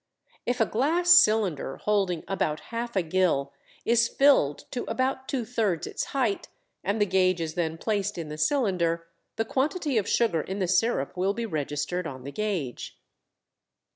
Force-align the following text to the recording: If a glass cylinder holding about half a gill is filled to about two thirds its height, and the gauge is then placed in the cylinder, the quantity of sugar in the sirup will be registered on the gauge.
If 0.47 0.59
a 0.59 0.65
glass 0.65 1.11
cylinder 1.11 1.77
holding 1.77 2.23
about 2.27 2.59
half 2.73 2.95
a 2.95 3.03
gill 3.03 3.53
is 3.85 4.07
filled 4.07 4.65
to 4.71 4.83
about 4.87 5.27
two 5.27 5.45
thirds 5.45 5.85
its 5.85 6.05
height, 6.05 6.47
and 6.83 6.99
the 6.99 7.05
gauge 7.05 7.39
is 7.39 7.53
then 7.53 7.77
placed 7.77 8.17
in 8.17 8.27
the 8.27 8.37
cylinder, 8.39 9.05
the 9.35 9.45
quantity 9.45 9.99
of 9.99 10.09
sugar 10.09 10.41
in 10.41 10.57
the 10.57 10.67
sirup 10.67 11.15
will 11.15 11.35
be 11.35 11.45
registered 11.45 12.07
on 12.07 12.23
the 12.23 12.31
gauge. 12.31 12.97